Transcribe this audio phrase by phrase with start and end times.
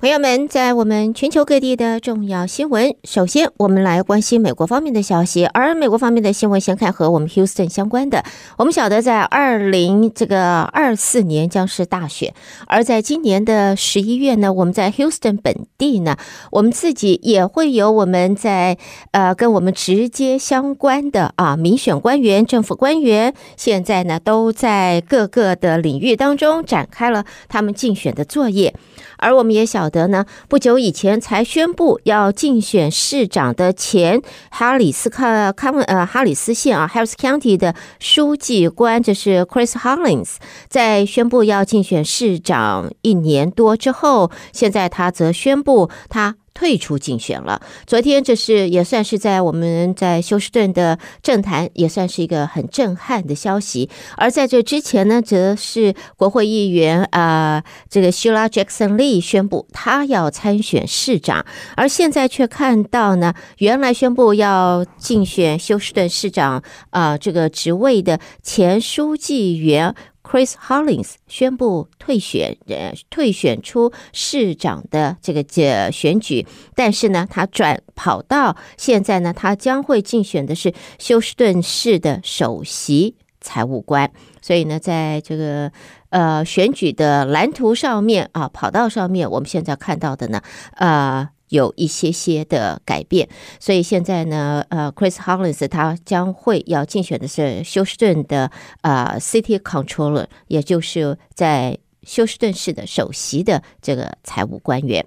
[0.00, 5.44] 朋友们，在我们全球各地的重要新闻，首先我们来关心美国方面的消息。
[5.44, 8.24] 而美国方面的新闻，先看和我们 Houston 相关的。
[8.56, 12.32] 我们晓得，在二零这个二四年将是大选，
[12.66, 16.16] 而在今年的十一月呢，我们在 Houston 本地呢，
[16.50, 18.78] 我们自己也会有我们在
[19.10, 28.74] 呃跟我们直接相关的啊民选官员、政府官员，现在呢都在各个的领域当中展开了他们竞选的作业。
[29.22, 40.36] 而我们也晓得呢，不久以前才宣布要竞选市长的前哈里斯康康呃哈里斯县啊 Harris County 的书记官，这是 Chris Hollins，
[40.68, 46.36] 在宣布要竞选市长一年多之后，现在他则宣布他。
[46.54, 47.60] 退出竞选了。
[47.86, 53.88] 昨天，这是也算是在我们在休斯顿的政坛，也算是一个很震撼的消息。
[54.16, 61.44] 而在这之前呢，则是国会议员啊、这个 Sheila Jackson Lee 宣布他要参选市长，
[61.76, 69.94] 而现在却看到呢，原来宣布要竞选休斯顿市长啊、这个职位的前书记员。
[70.30, 84.08] Chris Hollins 宣布退选，呃，退选出市长的这个这选举，但是呢，他转跑道，现在呢，他将会竞选的是休斯顿市的首席财务官，
[84.40, 85.72] 所以呢，在这个
[86.10, 90.40] 呃选举的蓝图上面啊，跑道上面，我们现在看到的呢，
[90.76, 91.28] 呃。
[91.50, 93.28] 有一些些的改变，
[93.60, 105.04] 所以现在呢，呃，Chris Hollins 他将会要竞选的是休斯顿的呃 City Controller，也就是在休斯顿市的首席的这个财务官员。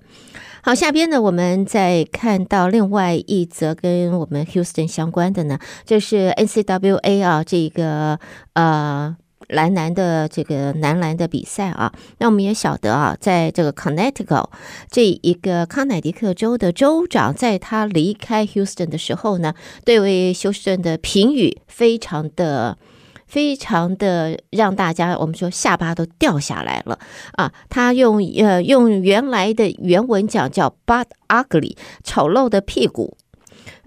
[0.62, 8.20] 好，下边呢，我们再看到另外一则跟我们 Houston 相关的呢，就是 NCWA 啊，这个
[8.54, 9.16] 呃。
[9.50, 14.50] 男篮的这个男篮的比赛啊，那我们也晓得啊，在这个 Connecticut
[14.90, 22.78] 这一个康乃狄克州的州长，在他离开 Houston 的时候呢，对为休斯顿的评语非常的、
[23.26, 26.98] 非常的让大家我们说下巴都掉下来了
[27.34, 27.52] 啊。
[27.70, 33.18] 他用呃用原来的原文讲叫 “butt ugly”，丑陋的屁股，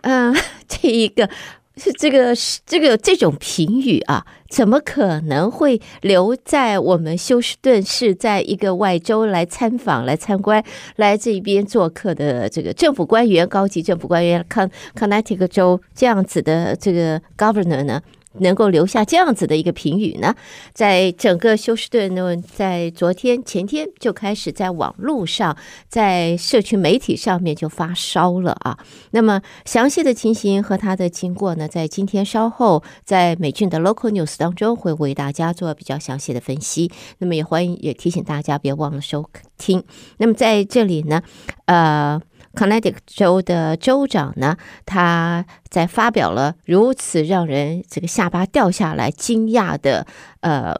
[0.03, 0.34] 嗯、
[0.69, 1.28] 这一个。
[1.76, 10.64] 是这个是这个这种评语啊，怎么可能会留在我们休斯顿市，在一个外州来参访、来参观、
[10.97, 18.00] 来这边做客的这个政府官员、高级政府官员，康康乃狄克州这样子的这个 governor 呢？
[18.41, 20.35] 能够留下这样子的一个评语呢，
[20.73, 25.57] 在整个休斯顿呢，在昨天前天就开始在网络上，
[25.89, 28.79] 在社区媒体上面就发烧了啊。
[29.11, 36.91] 那么详细的情形和它的经过呢，在今天稍后在美俊的 Local News 当中会为大家做比较详细的分析。
[37.19, 39.83] 那么也欢迎也提醒大家别忘了收听。
[40.19, 41.23] 那么在这里呢，
[41.67, 42.21] 呃。
[42.56, 44.56] 康乃狄克州的州长呢，
[44.87, 50.06] 他在发表了如此让人这个下巴掉下来、惊讶的
[50.41, 50.75] 呃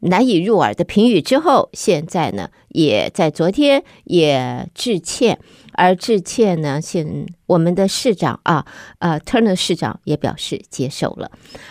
[0.00, 5.38] 难以入耳的评语之后，现在呢，也在昨天也致歉。
[5.72, 8.64] 而致歉呢，现我们的市长啊，
[9.00, 11.30] 呃，Turner 市长也表示接受了。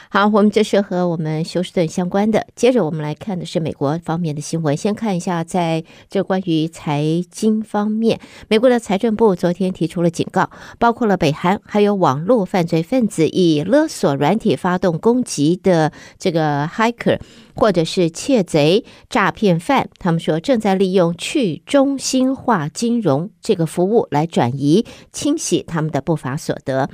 [0.09, 2.45] 好，我们这是和我们休斯顿相关的。
[2.55, 4.77] 接着我们来看的是美国方面的新闻。
[4.77, 17.19] 先看一下，在这关于财经方面，美国的财政部昨天提出了警告，包括了北韩还有网络犯罪分子以勒索软体发动攻击的这个 Hacker，
[17.55, 24.03] 或者是窃贼、诈骗犯，他们说正在利用去中心化金融这个服务。
[24.11, 26.89] 来转移、清洗他们的不法所得。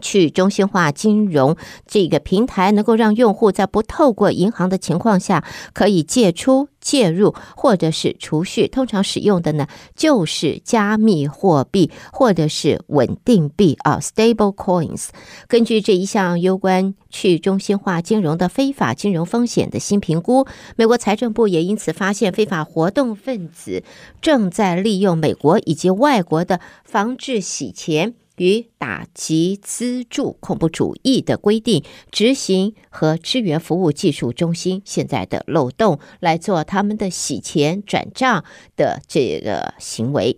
[0.00, 8.66] 去中心化金融这个平台能够让用户在不透过银行的情况下，可以借出、借入或者是储蓄。
[8.66, 15.08] 通常使用的呢，就是加密货币或者是稳定币啊 （stable coins）。
[15.46, 20.46] 根据这一项有关去中心化金融的非法金融风险的新评估，
[20.76, 23.82] 美国财政部也因此发现非法活动分子
[24.20, 28.14] 正在利用美国以及外国的防治洗钱。
[28.36, 38.44] 与打击资助恐怖主义的规定执行和支援服务技术中心现在的漏洞来做他们的洗钱转账
[38.76, 40.36] 的这个行为。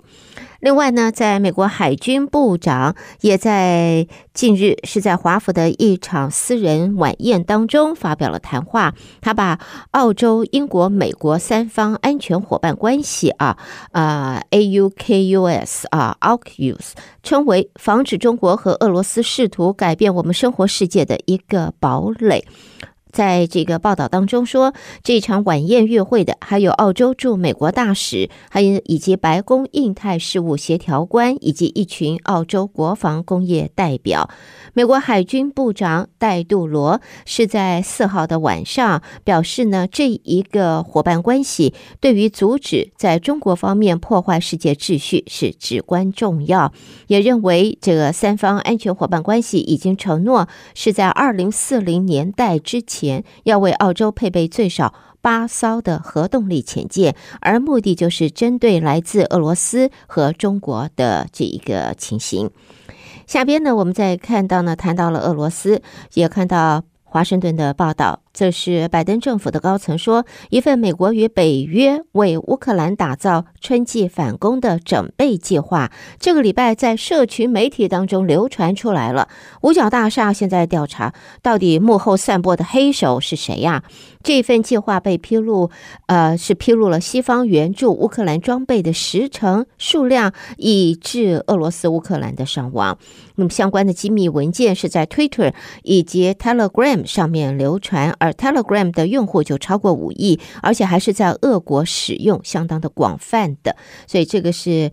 [0.60, 8.94] 另外呢，在美国海军部长也在近日是在华府的一场私人晚宴当中发表了谈话。
[9.20, 9.60] 他把
[9.90, 13.58] 澳洲、英国、美国三方安全伙伴关系啊
[13.92, 16.92] 啊 AUKUS 啊 AUKUS
[17.22, 22.44] 称为防止中国和俄罗斯试图改变我们生活世界的一个堡垒。
[23.14, 24.75] 在这个报道当中说，
[25.05, 34.28] 这场晚宴与会的还有澳洲驻美国大使，还有以及白宫印太事务协调官，以及一群澳洲国防工业代表。
[34.72, 46.72] 美国海军部长戴杜罗是在四号的晚上表示呢，这一个伙伴关系对于阻止在中国方面破坏世界秩序是至关重要，
[47.06, 53.04] 也认为这个三方安全伙伴关系已经承诺是在二零四零年代之前
[53.45, 62.51] 要为澳洲配备最少八艘的核动力潜舰，而目的就是针对来自俄罗斯和中国的这一个情形。
[63.27, 65.81] 下边呢，我们再看到呢，谈到了俄罗斯，
[66.12, 68.24] 也看到华盛顿的报道。
[68.34, 79.28] 这是拜登政府的高层说，一份美国与北约为乌克兰打造春季反攻的整备计划，这个礼拜在社群媒体当中流传出来了。
[79.62, 83.84] 五角大厦现在调查，到底幕后散播的黑手是谁呀？
[84.25, 85.70] 这份计划被披露，
[86.06, 92.98] 呃，是披露了西方援助乌克兰装备的时程数量，以致俄罗斯乌克兰的伤亡。
[93.36, 95.52] 那么相关的机密文件是在 Twitter
[95.82, 98.12] 以及 Telegram 上面流传。
[98.25, 103.76] 而 Telegram 的用户就超过五亿，而且还是在俄国使用相当的广泛的，
[104.06, 104.91] 所以这个是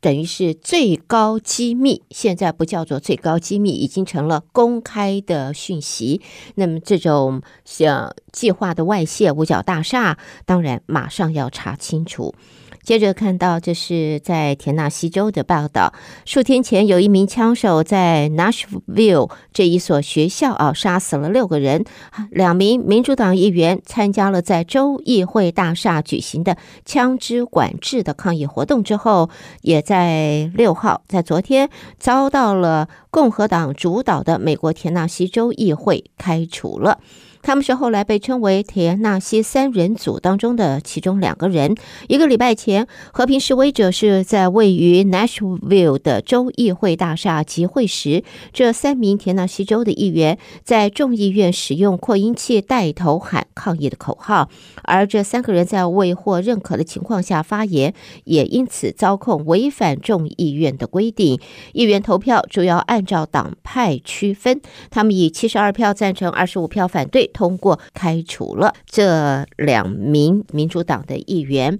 [0.00, 6.22] 等于是最高机密，现在不叫做最高机密，已经成了公开的讯息。
[6.54, 10.16] 那么这种像计划的外泄，五角大厦
[10.46, 12.34] 当然马上要查清楚。
[12.82, 15.92] 接着看到，这是在田纳西州的报道。
[16.24, 21.84] 数天前，有一名枪手在 Nashville 这一所学校啊，杀死了六个人。
[22.30, 29.30] 两名民主党议员参加了在州议会大厦举行的枪支管制的抗议活动之后，
[29.60, 31.68] 也在六号，在昨天
[31.98, 36.98] 遭到了共和党主导的美国田纳西州议会开除了。
[37.42, 41.74] 他们是后来被称为田纳西三人组当中的其中两个人。
[42.06, 48.22] 一个礼拜前，和平示威者是在位于 Nashville 的州议会大厦集会时，
[48.52, 54.48] 这三名田纳西州的议员在众议院使用扩音器带头喊抗议的口号，
[54.82, 57.94] 而这三个人在未获认可的情况下发言，
[58.24, 61.40] 也因此遭控违反众议院的规定。
[61.72, 64.60] 议员投票主要按照党派区分，
[64.90, 67.29] 他们以七十二票赞成，二十五票反对。
[67.32, 71.78] 通过开除了这两名民主党的议员，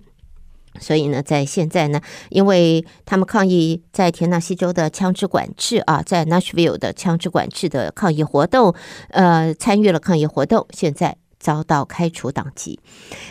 [0.78, 8.74] 所以呢，在现在呢，因为他们抗议在田纳西州的枪支管制啊，在 Nashville 的枪支管制的抗议活动，
[9.10, 12.78] 呃，参与了抗议活动，现在遭到开除党籍。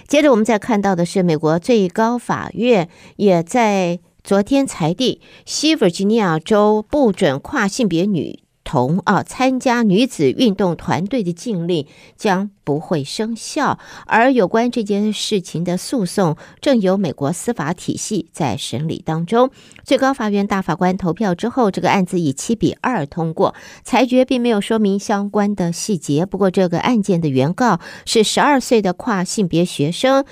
[0.08, 8.44] 接着，我们再看到的是，美国最高法院也在昨天裁定，西弗吉尼亚州不准跨性别女。
[8.70, 19.50] 同啊，参加女子运动团队的禁令将不会生效，而有关这件事情的诉讼正由美国司法体系在审理当中。
[19.84, 26.28] 最高法院大法官投票之后，这个案子以七比二通过，裁决并没有说明相关的细节。
[26.28, 30.26] 不过，这个案件的原告是十二岁的跨性别学生，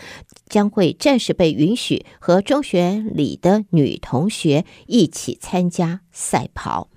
[0.48, 6.90] 将会暂时被允许和中学里的女同学一起参加赛跑。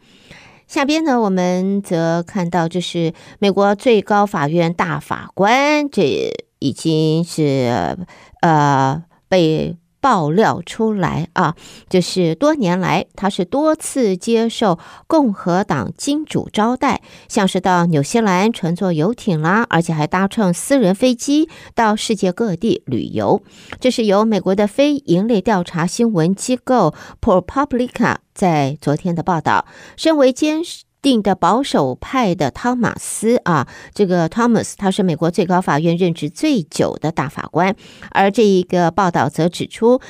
[0.70, 7.98] 下边呢，我们则看到，就是美国最高法院大法官，这已经是
[8.40, 9.76] 呃被。
[10.00, 11.54] 爆料出来啊，
[11.88, 23.42] 就是多年来他是多次接受共和党金主招待，像是到纽西兰乘坐游艇啦，而且还搭乘私人飞机到世界各地旅游。
[23.78, 29.66] 这是由美国的非营利调查新闻机构 ProPublica 在昨天的报道，
[29.96, 30.84] 身为监视。
[31.02, 37.74] 定的保守派的汤马斯啊，这个 Thomas 他是美国最高法院任职最久的大法官，
[38.10, 40.00] 而这一个报道则指出，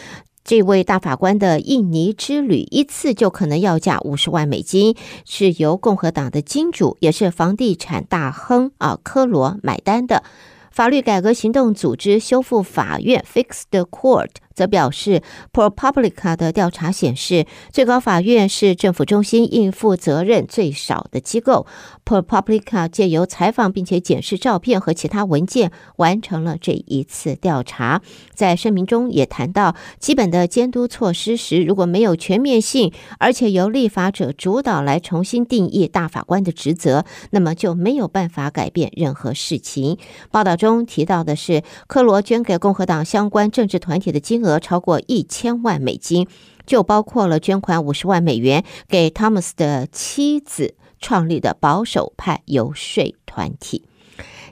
[0.42, 10.24] 这位大法官的印尼之旅一次就可能要价五十万美金，是由共和党的金主，也是房地产大亨啊科罗买单的。
[10.72, 14.30] 法律改革行动组织修复法院 Fix the Court
[14.60, 15.22] 则表示
[15.54, 21.66] ，ProPublica 的调查显示，最高法院是政府中心应负责任最少的机构。
[22.04, 28.02] ProPublica 借由采访并且检视照片和其他文件，完成了这一次调查。
[28.34, 39.96] 在声明中也谈到，基本的监督措施时，如果没有全面性，而且由立法者主导来重新定义大法官的职责，那么就没有办法改变任何事情。
[40.30, 46.26] 报道中提到的是，科罗捐给共和党相关政治团体的金额超过一千万美金，
[46.66, 53.84] 就包括了捐款五十万美元给汤姆斯的妻子创立的保守派游说团体。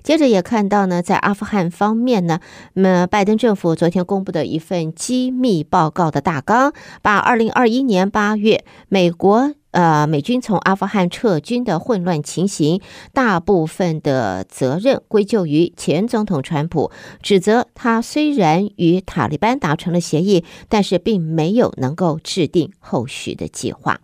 [0.08, 2.40] 接着也看到呢，在阿富汗方面呢，
[2.72, 6.72] 那么拜登政府昨天公布的一份机密报告的大纲，
[7.02, 9.52] 把二零二一年八月美国。
[9.70, 12.80] 呃，美军从阿富汗撤军的混乱情形，
[13.12, 24.00] 大部分的责任归咎于前总统川普，指责他虽然与塔利班达成了协议，但是并没有能够制定后续的计划。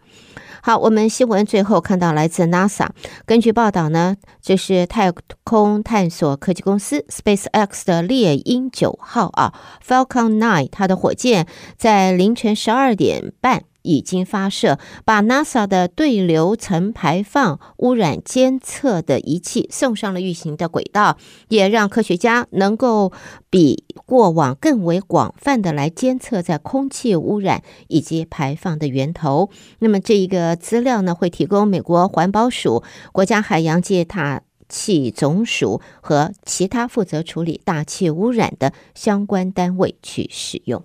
[0.67, 2.89] 好，我们新闻最后看到来自 NASA，
[3.27, 5.13] 根据报道呢，这是太
[5.45, 9.53] 空探索科技公司 SpaceX 的猎鹰九号啊
[9.87, 13.65] ，Falcon Nine，它的火箭在凌晨十二点半。
[13.85, 21.17] 已经发射，把 NASA 的对流层排放污染监测的仪器送上了运行的轨道，
[21.49, 23.13] 也让科学家能够
[23.49, 29.51] 比过往更为广泛的来监测在空气污染以及排放的源头。
[29.79, 40.83] 那么这一个资料呢，会提供美国环保署、国家海洋界大气总署和其他负责处理大气污染的相关单位去使用。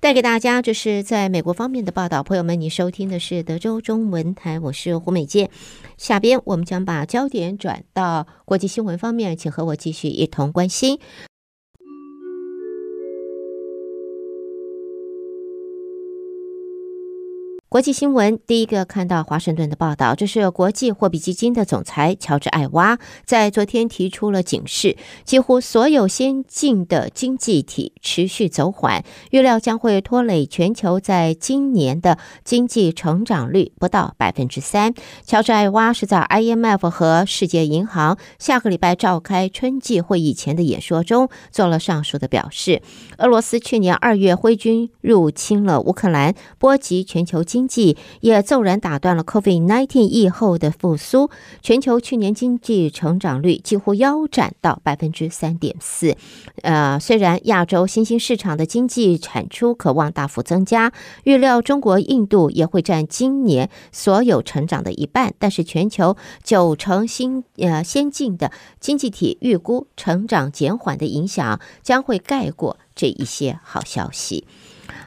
[0.00, 5.50] 带给大家这是在美国方面的报道，朋友们，你收听的是德州中文台，我是胡美健。
[5.96, 10.98] 下边我们将把焦点转到国际新闻方面，请和我继续一同关心。
[17.70, 34.92] 国际新闻，第一个看到华盛顿的报道，这是国际货币基金的总裁乔治艾娃在昨天提出了警示，几乎所有先进的经济体持续走缓，预料将会拖累全球在今年的经济成长率不到百分之三。
[35.24, 42.82] 乔治艾娃是在 IMF 和世界银行下个礼拜召开春季会议前的演说中做了上述的表示。
[43.18, 47.59] 俄罗斯去年二月挥军入侵了乌克兰，波及全球经。
[47.60, 51.28] 经济也骤然打断了 COVID-19 疫后的复苏，
[51.60, 56.16] 全球去年经济成长率几乎腰斩到百分之三点四。
[56.62, 60.90] 呃，虽然亚洲新兴市场的经济产出可望大幅增加，
[61.24, 68.50] 预料中国、印度也会占今年所有成长的一半，但是全球九成新呃先进的
[68.80, 74.46] 经济体预估成长减缓的影响将会盖过这一些好消息。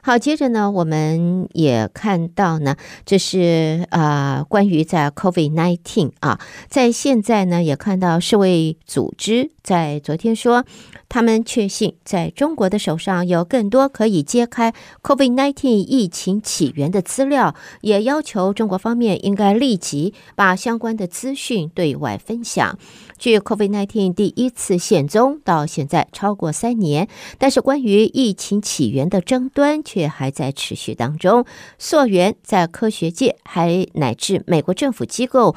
[0.02, 2.76] 好，接着呢，我们也看到呢，
[3.06, 10.66] 这是啊、呃，关于在 COVID-19 啊，在现在呢，也看到世卫组织在昨天说，
[11.08, 22.78] 他们确信在中国的手上有更多可以揭开 COVID-19 疫情起源的资料，也要求中国方面应该立即把相关的资讯对外分享。
[23.18, 31.46] 据 COVID-19 第一次现踪到现在超过三年，但是关于疫情起源的争端却还在持续当中，
[31.80, 35.56] 溯源在科学界还乃至美国政府机构。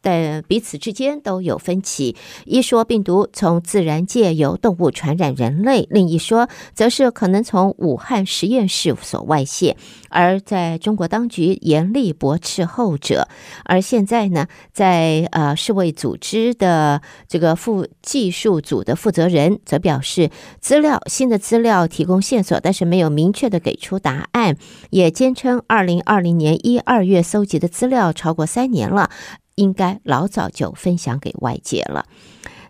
[0.00, 2.16] 但彼此之间都有分歧。
[2.44, 9.76] 一说病毒从自然界由动物传染人类，另一说则是可能从武汉实验室所外泄。
[10.08, 13.28] 而在中国当局严厉驳斥后者。
[13.64, 24.56] 而现在呢，在呃世卫组织的这个副技术组的负责人则表示，资料新的资料提供线索，但是没有明确的给出答案。
[24.90, 29.10] 也坚称，二零二零年一二月搜集的资料超过三年了。
[29.58, 32.06] 应该老早就分享给外界了。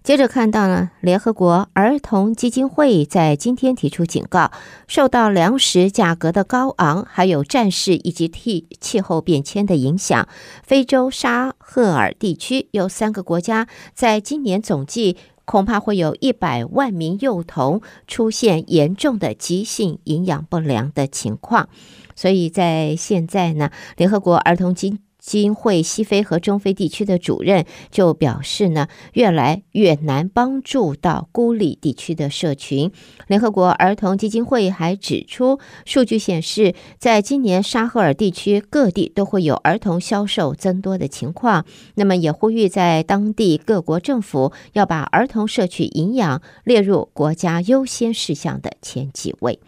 [0.02, 4.50] 接着看到呢，联合国儿童基金会在今天提出警告，
[4.86, 10.26] 受到粮食价格的高昂，还有战事以及气气候变迁的影响，
[10.62, 21.68] 非洲沙赫尔地区有三个国家在今年总计恐怕会有一百万名幼童出现严重的急性营养不良的情况。
[22.14, 32.90] 所以在现在呢，联合国儿童基基金会西非和中非地区的主任就表示呢，越来越难帮助到孤立地区的社群。
[33.26, 41.66] 联合国儿童基金会还指出，数据显示，在今年沙赫尔地区各地都会有儿童销售增多的情况。
[41.96, 49.60] 那么，也呼吁在当地各国政府要把儿童摄取营养列入国家优先事项的前几位。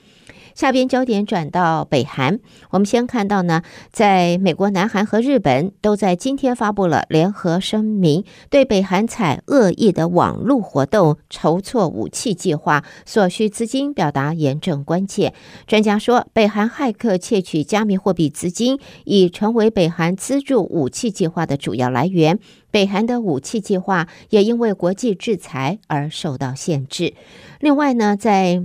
[0.54, 2.40] 下边焦点转到北韩，
[2.70, 15.32] 我们先看到呢，在美国、南韩和日本都在今天发布了联合声明，对北韩采恶意的网络活动筹措武器计划所需资金表达严正关切。
[15.66, 22.38] 专家说，北韩骇客窃取加密货币资金，已成为北韩资助武器计划的主要来源。
[22.70, 27.14] 北韩的武器计划也因为国际制裁而受到限制。
[27.58, 28.62] 另外呢，在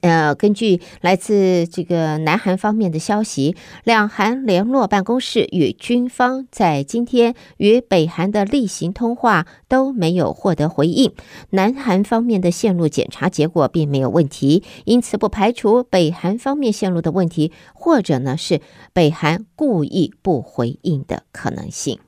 [0.00, 11.12] 呃，根据来自这个南韩方面的消息，两韩联络办公室与军方在今天与北韩的例行通话都没有获得回应。
[11.50, 18.60] 南韩方面的线路检查结果并没有问题，因此不排除北韩方面线路的问题，或者呢是
[18.92, 21.98] 北韩故意不回应的可能性。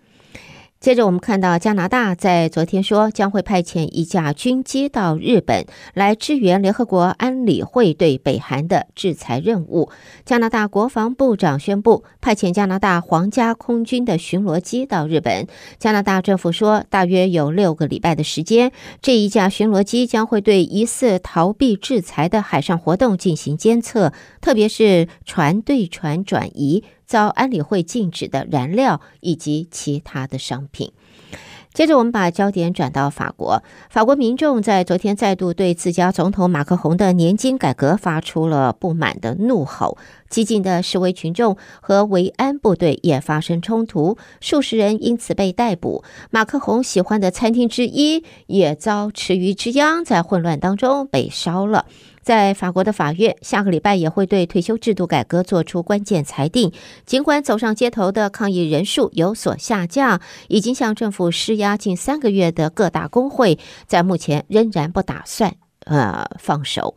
[0.83, 9.91] 接着，我们看到加拿大在昨天说将会派遣一架军机到日本来支援联合国安理会对北韩的制裁任务。
[10.25, 15.47] 加拿大国防部长宣布派遣加拿大皇家空军的巡逻机到日本。
[15.79, 26.83] 加拿大政府说，大约有六个礼拜的时间，这一架巡逻机将会对疑似逃避制裁的海上活动进行监测，特别是船对船转移。
[27.12, 30.92] 遭安理会禁止的燃料以及其他的商品。
[31.75, 33.62] 接着，我们把焦点转到法国。
[33.90, 39.99] 法国民众在昨天再度对自家总统马克宏的年金改革发出了不满的怒吼。
[40.28, 46.04] 激进的示威群众和维安部队也发生冲突，数十人因此被逮捕。
[46.31, 51.87] 马克宏喜欢的餐厅之一也遭池鱼之殃，在混乱当中被烧了。
[52.23, 56.73] 在法国的法院，下个礼拜也会对退休制度改革做出关键裁定。
[57.05, 66.95] 尽管走上街头的抗议人数有所下降，已经向政府施压近三个月的各大工会，在目前仍然不打算呃放手。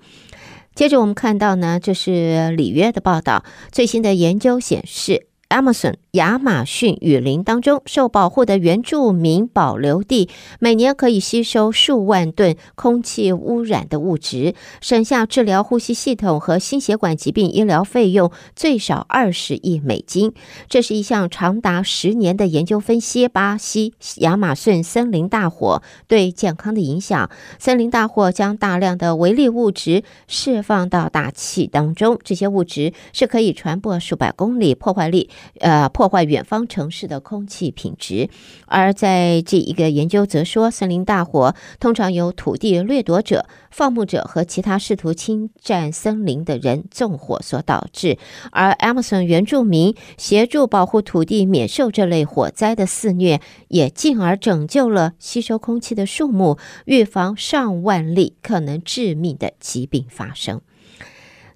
[0.76, 5.28] 接着我们看到呢，这是里约的报道，最新的研究显示。
[5.50, 10.28] Amazon 亚马逊雨林当中受保护的原住民保留地，
[10.60, 20.34] 每年可以吸收数万吨空气污染的物质，省下治疗呼吸系统和心血管疾病医疗费用最少二十亿美金。
[20.68, 27.30] 这是一项长达十年的研究分析巴西亚马逊森林大火对健康的影响。
[27.60, 35.30] 森林大火将大量的微粒物质释放到大气当中，这些物质是可以传播数百公里，破坏力。
[35.60, 38.30] 呃，破坏远方城市的空气品质。
[38.66, 48.18] 而在这一个研究则说，森林大火通常由土地掠夺者、放牧者和其他试图侵占森林的人纵火所导致。
[48.52, 60.62] 而 Amazon 原住民协助保护土地免受这类火灾的肆虐，也进而拯救了吸收空气的树木，预防上万例可能致命的疾病发生。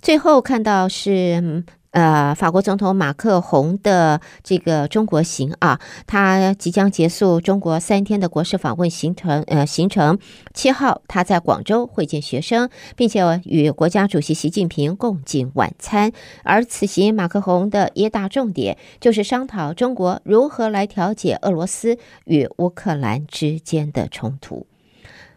[0.01, 1.63] 最后看到是。
[1.99, 9.43] 呃，法国总统马克宏的这个中国行啊，他即将结束中国三天的国事访问行程。
[9.47, 10.17] 呃，行程
[10.53, 16.13] 七号他在广州会见学生，并且与国家主席习近平共进晚餐。
[16.45, 24.65] 而此行马克宏的一大重点就是商讨中国如何来调解俄罗斯与乌克兰之间的冲突。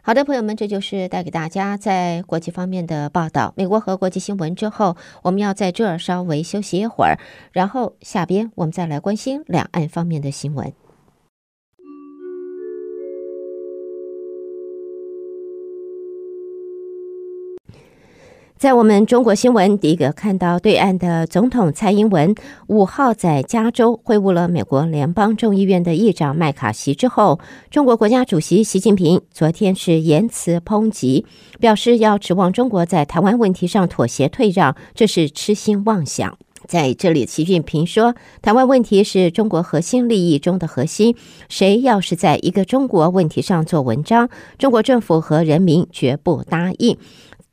[0.04, 3.54] 好的，朋友们，这就是带给大家在国际方面的报道。
[3.56, 7.18] 美国和国际新闻之后，我们要在这儿稍微休息一会儿，
[7.52, 10.72] 然后下边我们再来关心两岸方面的新闻。
[18.62, 22.32] 在我们中国新闻，第一个看到对岸的总统蔡英文
[22.68, 27.40] 五号在加州会晤了美国联邦众议院的议长麦卡锡之后，
[27.72, 31.26] 中国国家主席习近平昨天是言辞抨击，
[31.58, 36.38] 表示要指望中国在台湾问题上妥协退让，这是痴心妄想。
[36.68, 41.16] 在这里，习近平说，台湾问题是中国核心利益中的核心，
[41.48, 46.96] 谁要是在一个中国问题上做文章，中国政府和人民绝不答应。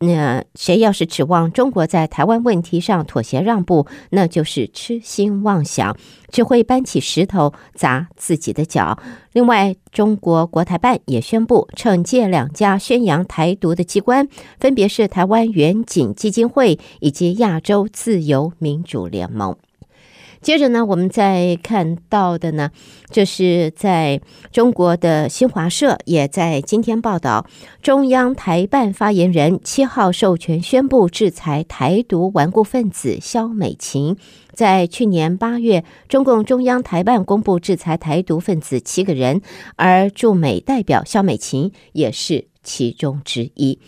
[0.01, 5.97] 那谁要是指望中国在台湾问题上妥协让步，那就是痴心妄想，
[6.29, 8.97] 只会搬起石头砸自己的脚。
[9.33, 19.57] 另外，中国国台办也宣布惩戒两家宣扬台独的机关，分别是台湾远景基金会以及亚洲自由民主联盟。
[20.41, 22.71] 接着呢，我们再看到的呢，
[23.09, 24.21] 就是在
[24.51, 27.45] 中国的新华社也在今天报道，
[27.81, 34.15] 中央台办发言人七号授权宣布制裁台独顽固分子肖美琴。
[34.53, 39.41] 在去年八月，中共中央台办公布制裁台独分子七个人，
[39.75, 43.79] 而驻美代表肖美琴也是其中之一。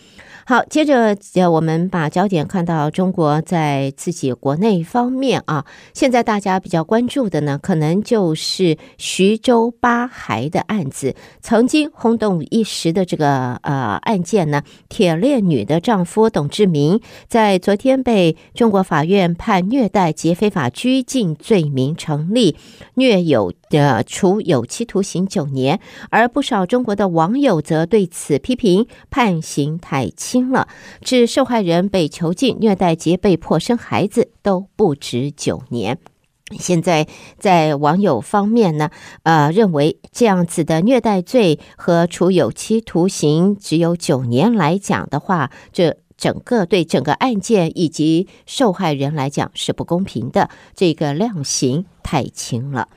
[0.46, 1.16] 好，接着
[1.52, 5.66] 我们把焦点看到中国在自己国内方面啊。
[5.94, 11.16] 现在大家比较关注的呢，可能就是徐州八孩的案子。
[11.42, 22.58] 曾经轰动一时的这个呃案件呢，铁链女的丈夫董志明在昨天被中国法院判虐待及非法拘禁罪名成立，
[22.96, 25.80] 虐有的处有期徒刑九年。
[26.10, 28.88] 而不少中国的网友则对此批评。
[29.10, 30.70] 判刑太轻轻了，
[31.02, 35.98] 致受害人被囚禁、虐待及被迫生孩子都不止九年。
[36.58, 37.06] 现在
[37.38, 38.90] 在网友方面呢，
[39.24, 52.88] 呃，认为这样子的虐待罪和处有期徒刑只有九年来讲的话，这整个对整个案件以及受害人来讲是不公平的，这个量刑太轻了。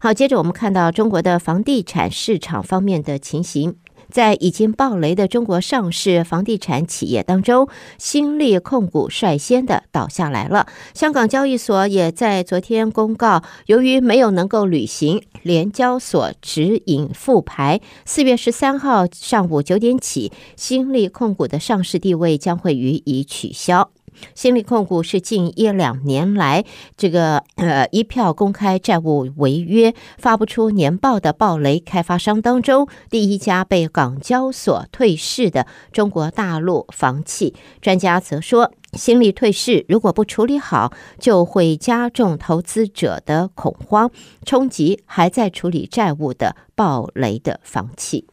[0.00, 3.76] 好，接着我们看到中国的房地产市场方面的情形。
[4.10, 10.66] 在已经暴雷的中国上市房地产企业当中，新力控股率先的倒下来了。
[10.92, 23.90] 香港交易所也在昨天公告，由于没有能够履行联交所指引复牌，四月十三号上午九点起，新力控股的上市地位将会予以取消。
[24.34, 26.64] 新力控股是近一两年来
[26.96, 37.54] 这个呃一票公开债务违约、发不出年报的暴雷开发商当中第一家被港交所退市的中国大陆房企。
[37.80, 44.10] 专家则说，新力退市如果不处理好，就会加重投资者的恐慌，
[44.44, 48.29] 冲击还在处理债务的暴雷的房企。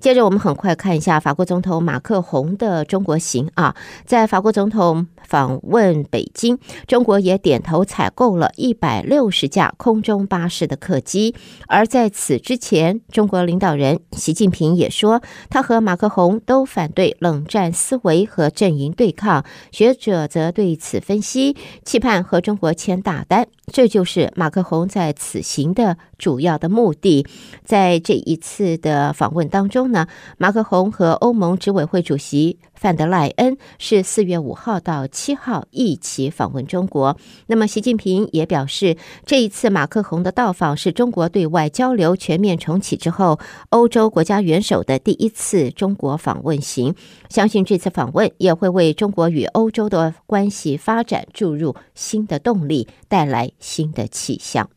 [0.00, 11.34] 接着，我们很快看一下法国总统马克宏的中国行啊，在法国总统访问北京，中国也点头采购了一百六十架空中巴士的客机。
[11.66, 19.44] 而在此之前，中国领导人习近平也说，他和马克宏都反对冷战思维和阵营对抗。
[19.70, 23.46] 学者则对此分析，期盼和中国签大单。
[23.70, 27.26] 这就是马克宏在此行的主要的目的。
[27.64, 30.06] 在这一次的访问当中呢，
[30.38, 37.16] 马克宏和欧盟执委会主席范德赖恩是四月五号到七号一起访问中国。
[37.48, 46.94] 那么，习近平也表示，这一次马克宏的到访是中国对外交流全面重启之后，欧洲国家元首的第一次中国访问行。
[47.28, 54.70] 相信这次访问也会为中国与欧洲的关系发展注入新的动力，带来新的气象。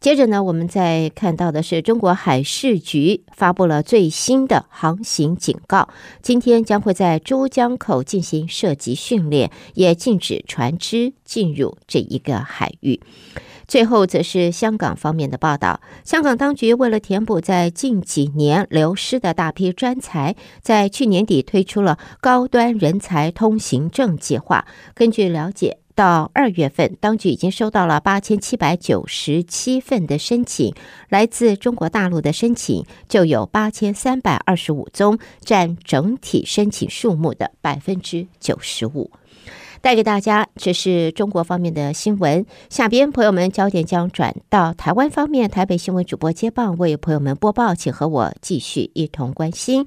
[0.00, 5.88] 接着呢，我们再看到的是中国海事局发布了最新的航行警告，
[6.22, 13.00] 今天将会在珠江口进行射击训练，也禁止船只进入这一个海域。
[13.66, 24.64] 最后则是香港方面的报道，香港当局为了填补在近几年流失的大批专才，在去年底推出了高端人才通行证计划。
[24.94, 30.72] 根据了解，到二月份，当局已经收到了八千七百九十七份的申请，
[31.08, 39.10] 来自中国大陆的申请就有八千三百二十五宗，占整体申请数目的百分之九十五。
[39.80, 42.46] 带给大家，这是中国方面的新闻。
[42.70, 49.84] 下边朋友们焦点将转到台湾方面，台北新闻主播接棒为朋友们播报，请和我继续一同关心。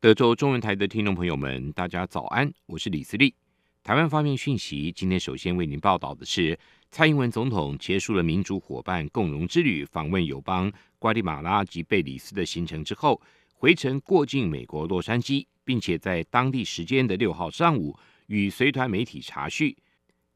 [0.00, 3.34] 德州中文台的听众朋友们，大家早安，我是李思利。
[3.82, 6.58] 台湾方面讯息，今天首先为您报道的是，
[6.90, 13.20] 蔡英文总统结束了民主伙伴共荣之旅，访问友邦瓜地马拉及贝里斯的行程之后，
[13.52, 17.94] 回程过境美国洛杉矶，并且在当地时间的六号上午
[18.28, 19.76] 与随团媒体查叙。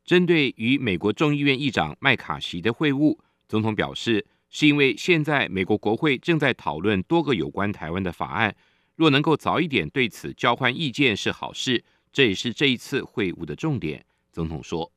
[0.05, 3.17] 针对与美国众议院议长麦卡锡的会晤，
[3.49, 8.55] 总统表示，是因为现在美国国会正在讨论多个有关台湾的法案。
[8.97, 14.05] 若能够早一点对此交换意见是好事，这也是这一次会晤的重点。
[14.33, 14.89] 总统说：“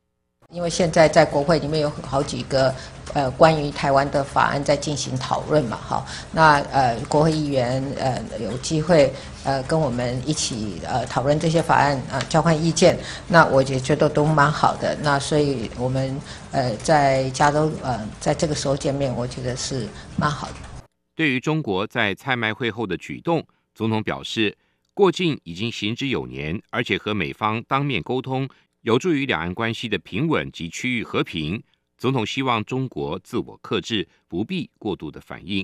[0.54, 2.74] 因为现在在国会里面有好几个
[3.16, 9.12] 呃关于台湾的法案在进行讨论嘛，哈，那呃国会议员呃有机会
[9.44, 14.96] 呃跟我们一起呃讨论这些法案啊、呃，交换意见，那我也觉得都蛮好的。
[15.02, 20.54] 那所以我们呃在加州呃在这个时候见面，我觉得是蛮好的。”
[21.16, 23.44] 对于中国在蔡麦会后的举动。
[23.78, 24.58] 总统表示，
[24.96, 28.50] 过境已经行之有年，而且和美方当面沟通，
[28.82, 31.62] 有助于两岸关系的平稳及区域和平。
[31.96, 35.64] 总统希望中国自我克制，不必过度的反应。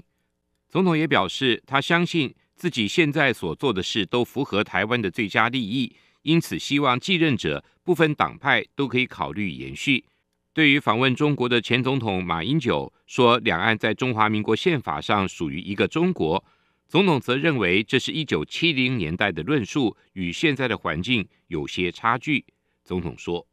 [0.69, 10.05] 总统也表示，他相信自己现在所做的事都符合台湾的最佳利益，因此希望继任者不分党派都可以考虑延续。
[10.53, 16.45] 对于访问中国的前总统马英九说，两岸在中华民国宪法上属于一个中国。
[16.87, 22.45] 总统则认为，这是一九七零年代的论述，与现在的环境有些差距。
[22.83, 23.47] 总统说：“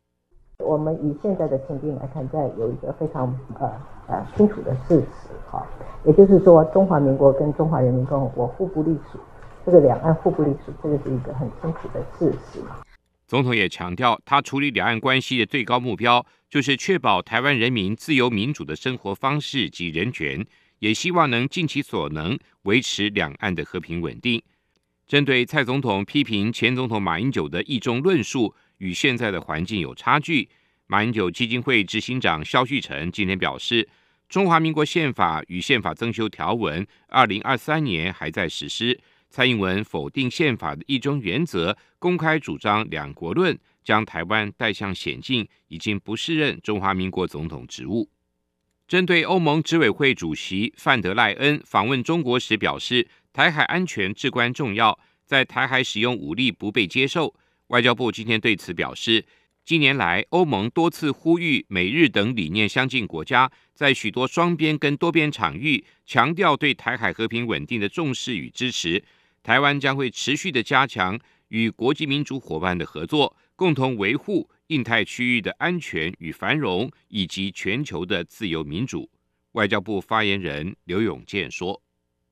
[0.59, 3.71] 我们以现在的情境来看，在有一个非常呃
[4.09, 5.67] 呃清楚的事实，哈，
[6.05, 9.19] 也就是说，中华民国跟中华人民共和国互不隶属，
[9.65, 12.61] 这个两岸互不隶属，这个是一个很清楚的事实。”
[13.27, 20.45] 总统也强调，他处理两岸关系的最高目标就是确保台湾人民自由民主的生活方式及人权，
[20.81, 24.43] 也希望能尽其所能维持两岸的和平稳定。
[25.07, 30.49] 针对蔡总统批评前总统马英九的一中论述与现在的环境有差距，
[30.87, 33.89] 马英九基金会执行长萧旭成今天表示，
[34.29, 39.01] 中华民国宪法与宪法增修条文二零二三年还在实施。
[39.29, 48.09] 蔡英文否定宪法的一中原则，公开主张两国论，将台湾带向险境，已经不适任中华民国总统职务。
[48.91, 57.33] 针对欧盟执委会主席范德赖恩访问中国时表示，台海安全至关重要，在台海使用武力不被接受。
[57.69, 59.25] 外交部今天对此表示，
[59.65, 69.05] 近年来欧盟多次呼吁美日等理念相近国家，在许多双边跟多边场域强调对台海和平稳定的重视与支持。
[69.45, 71.17] 台湾将会持续的加强
[71.51, 79.11] 与国际民主伙伴的合作，共同维护印太区域的安全与繁荣，以及全球的自由民主。
[79.53, 81.83] 外交部发言人刘永健说：“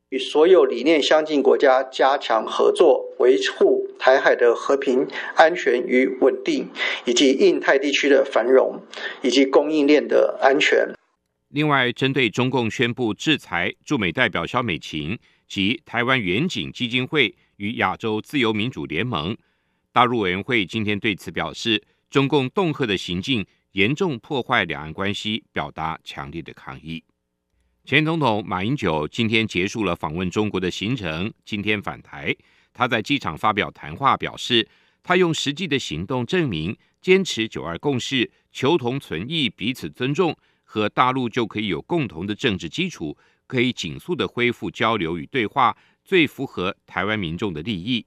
[0.09, 6.67] 与所有理念相近国家加强合作，维护台海的和平、安全与稳定，
[7.05, 8.83] 以及印太地区的繁荣
[9.21, 10.89] 以及供应链的安全。”
[11.53, 15.19] 另外，针对中共宣布制裁驻美代表肖美琴。
[15.47, 19.35] 及台湾远景基金会与亚洲自由民主联盟，
[19.93, 27.03] 大陆委员会今天对此表示，中共恫吓的行径严重破坏两岸关系，表达强烈的抗议。
[27.85, 32.37] 前总统马英九今天结束了访问中国的行程，今天返台，
[32.73, 34.69] 他在机场发表谈话，表示
[35.03, 43.17] 他用实际的行动证明，坚持九二共识、求同存异、彼此尊重，和大陆就可以有共同的政治基础。
[43.47, 45.75] 可以紧速的恢复交流与对话，
[46.05, 48.05] 最符合台湾民众的利益。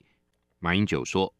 [0.60, 1.34] 马英九说：“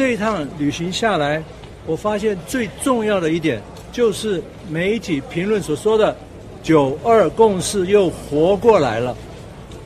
[0.00, 1.44] 这一趟旅行下来，
[1.84, 3.60] 我发现最重要的一点
[3.92, 6.16] 就是媒体评论所说的
[6.64, 9.14] ‘九二共识’又活过来了。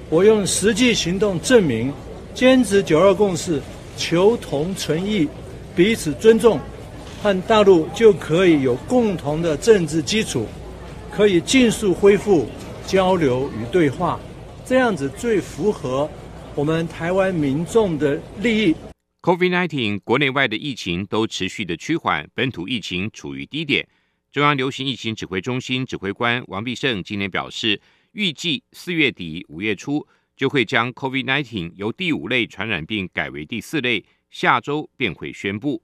[0.08, 1.92] 我用实际行动证明，
[2.32, 3.60] 坚持‘九二共识’，
[3.98, 5.28] 求同存异，
[5.74, 6.60] 彼此尊重，
[7.20, 10.46] 和大陆就可以有共同的政治基础，
[11.10, 12.46] 可以尽速恢复。”
[12.86, 14.20] 交流与对话，
[14.64, 16.08] 这样子最符合
[16.54, 18.76] 我们台湾民众的利益。
[19.24, 23.88] COVID-19 国内外的疫情都持续的趋缓，本土疫情处于低点。
[24.30, 27.80] 中央流行疫情指挥中心指挥官王必胜今天表示，
[28.12, 30.06] 预计四月底五月初
[30.36, 35.82] 就会将 COVID-19 由第五类传染病改为第四类，下周便会宣布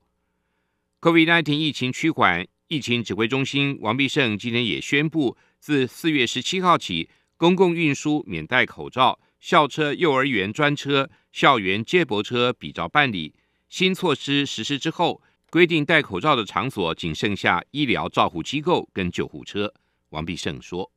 [1.00, 2.46] COVID-19 疫情趋缓。
[2.68, 5.38] 疫情指挥中心王必胜今天也宣布。
[5.58, 13.34] 自四月十七号起，公共运输免戴口罩，校车、幼儿园专车、校园接驳车比照办理。
[13.68, 19.72] 新措施实施之后，规定戴口罩的场所仅剩下医疗照护机构跟救护车。
[20.10, 20.90] 王必胜说：“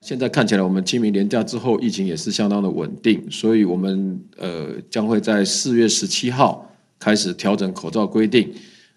[0.00, 8.52] 现在看起来，我们清明连假之后，疫情也是相当的稳定，所以我们呃将会在四月十七号开始调整口罩规定。”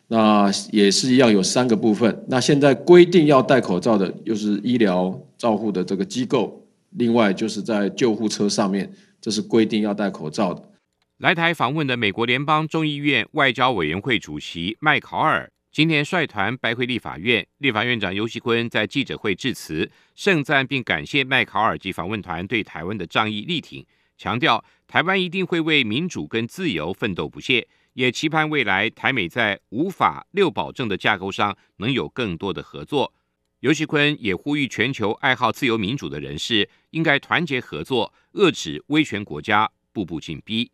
[0.10, 2.26] 那也是一样，有三个部分。
[2.30, 6.66] 那现在规定要戴口罩的，又是医疗照护的这个机构；
[6.98, 10.72] 另外就是在救护车上面，这是规定要戴口罩的。
[11.18, 23.86] 来台访问的美国联邦众议院外交委员会主席麦考尔今天率团拜会立法院，立法院长游锡坤在记者会致辞，盛赞并感谢麦考尔及访问团对台湾的仗义力挺，
[24.18, 27.68] 强调台湾一定会为民主跟自由奋斗不懈。
[27.94, 33.12] 也期盼未来台美在五法六保证的架构上能有更多的合作。
[33.62, 40.70] 游锡坤也呼吁全球爱好自由民主的人士应该团结合作，遏制威权国家步步紧逼。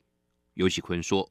[0.55, 1.29] 尤锡坤说：“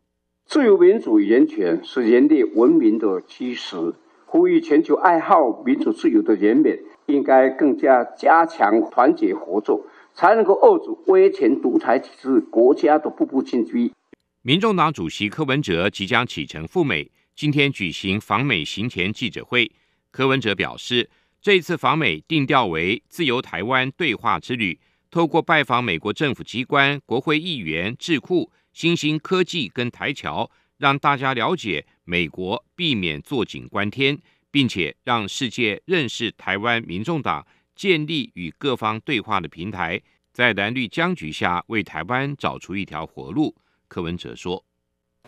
[0.49, 3.77] 自由民主与人权是人类文明的基石，
[4.25, 9.85] 呼吁全球爱好民主自由的人们应该更加加强团结合作，
[10.15, 13.93] 才能够遏制威权独裁体制国家的步步进逼。”
[14.41, 19.71] 民众党主席柯文哲即将启程赴美，今天举行访美行前记者会。
[20.11, 21.09] 柯文哲表示，
[21.43, 24.79] 这次访美定调为自由台湾对话之旅，
[25.11, 34.17] 透过拜访美国政府机关、国会议员、智库、新兴科技跟台侨，让大家了解美国，避免坐井观天，
[34.53, 40.01] 并且让世界认识台湾民众党，建立与各方对话的平台，
[40.33, 43.53] 在蓝绿僵局下为台湾找出一条活路。
[43.89, 44.65] 柯文哲说：“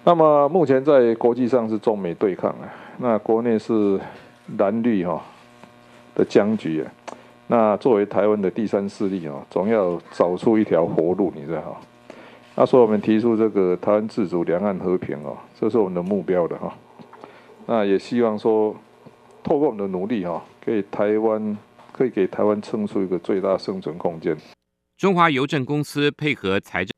[0.06, 4.00] 那么目前在国际上是中美对抗啊，那国内是
[4.56, 5.20] 蓝绿哈
[6.14, 6.92] 的僵局啊。
[7.46, 11.80] 那作为台湾的第三势力啊，总要找出一条活路，你知道哈？
[12.56, 16.74] 那所以我们提出这个台湾自主、两岸和平哦，这是我们的目标的哈。
[17.66, 18.74] 那也希望说，
[19.42, 21.58] 透过我们的努力哈，可以台湾
[21.92, 24.36] 可以给台湾撑出一个最大生存空间。
[24.96, 26.92] 中华邮政公司配合财政，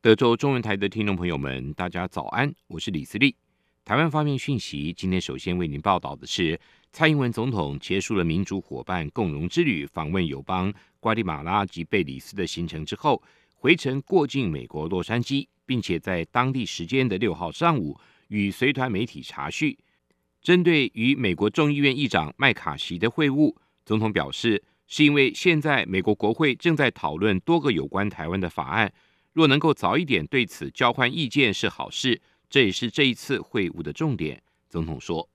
[0.00, 3.36] 德州中文台的听众朋友们，大家早安，我是李思利。
[3.84, 6.58] 台湾方面讯息，今天首先为您报道的是，
[6.92, 13.20] 蔡英文总统结束了民主伙伴共荣之旅，访问友邦瓜地马拉及贝里斯的行程之后，
[13.56, 19.76] 回程过境美国洛杉矶，并且在当地时间的六号上午与随团媒体查叙。
[20.40, 23.52] 针对与美国众议院议长麦卡锡的会晤，
[23.84, 28.92] 总统表示，是因为现在美国国会正在讨论多个有关台湾的法案，
[29.32, 32.22] 若能够早一点对此交换意见是好事。
[32.52, 34.38] 这也是这一次会晤的重点。
[34.68, 35.26] 总统说：“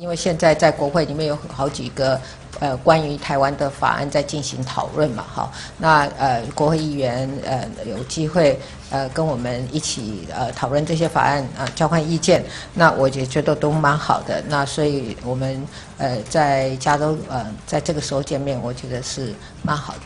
[0.00, 2.18] 因为现在在国会里面有好几个
[2.58, 14.42] 呃关于台湾的法案在进行讨论嘛，哈，那呃国会议员呃有机会呃跟我们一起呃讨论这些法案啊、呃，交换意见，那我也觉得都蛮好的。
[14.48, 15.62] 那所以我们
[15.98, 20.00] 呃在加州呃在这个时候见面，我觉得是蛮好的。”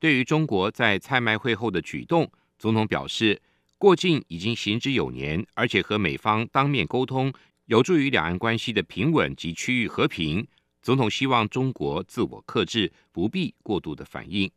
[0.00, 3.40] 对于中国在蔡麦会后的举动，总统表示。
[3.82, 7.32] 过境已经行之有年，而且和美方当面沟通，
[7.64, 10.46] 有助于两岸关系的平稳及区域和平。
[10.80, 14.48] 总统希望中国自我克制，不必过度的反应。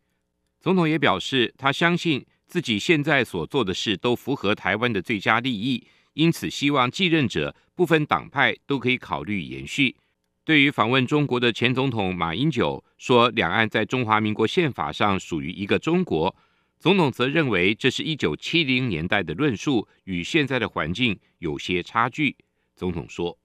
[0.62, 9.96] 总统也表示，他相信自己现在所做的事都符合台湾的最佳利益，因此希望继任者不分党派都可以考虑延续。
[10.44, 16.36] 对于访问中国的前总统马英九说，两岸在中华民国宪法上属于一个中国。
[16.80, 22.36] 总统则认为，这是一九七零年代的论述，与现在的环境有些差距。
[22.76, 23.36] 总统说：“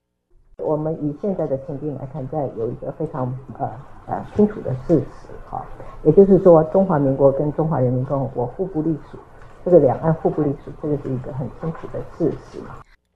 [0.58, 3.26] 我们以现在的情境来看，在有一个非常
[3.58, 3.66] 呃
[4.06, 5.64] 呃清楚的事实，哈，
[6.04, 9.18] 也就是说，中华民国跟中华人民共和国互不隶属，
[9.64, 12.58] 这个两岸互不隶属，这个是一个很清楚的事实。”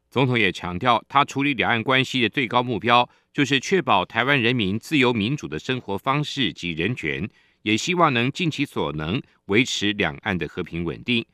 [0.08, 7.28] 总统也强调，他处理两岸关系的最高目标，就是确保台湾人民自由民主的生活方式及人权。
[7.64, 11.24] 也希望能尽其所能维持两岸的和平稳定。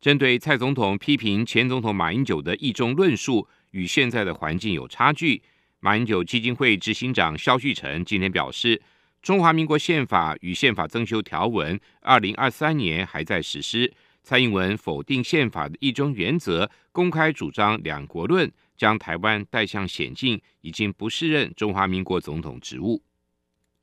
[0.00, 5.42] 针对蔡总统批评前总统马英九的一中论述与现在的环境有差距，
[5.80, 8.80] 马英九基金会执行长萧旭岑今天表示，
[9.20, 13.92] 中华民国宪法与宪法增修条文二零二三年还在实施。
[14.22, 23.02] 蔡英文否定宪法的一中原则，公开主张两国论，将台湾带向险境，已经不适任中华民国总统职务。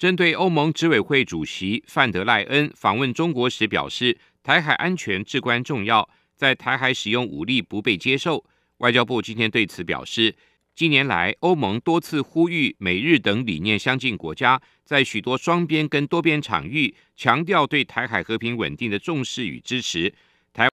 [0.01, 8.43] 针对欧盟执委会主席范德赖恩访问中国时表示，台海安全至关重要，在台海使用武力不被接受。
[8.77, 10.35] 外交部今天对此表示，
[10.73, 20.11] 近年来欧盟多次呼吁美日等理念相近国家，在许多双边跟多边场域强调对台海和平稳定的重视与支持。
[20.51, 20.67] 台。